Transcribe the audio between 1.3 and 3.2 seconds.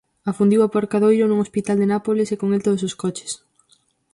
hospital de Nápoles e con el todos os